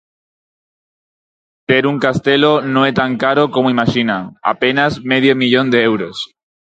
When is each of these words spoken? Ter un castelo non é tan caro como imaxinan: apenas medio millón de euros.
Ter 1.67 1.79
un 1.91 1.97
castelo 2.05 2.51
non 2.73 2.83
é 2.89 2.91
tan 2.99 3.11
caro 3.23 3.43
como 3.53 3.73
imaxinan: 3.75 4.23
apenas 4.53 4.91
medio 5.11 5.33
millón 5.41 5.67
de 5.73 5.79
euros. 5.91 6.17